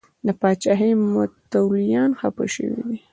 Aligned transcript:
د 0.25 0.29
پاچاهۍ 0.39 0.91
متولیان 1.13 2.11
خفه 2.19 2.45
شوي 2.53 2.79
دي. 2.87 2.97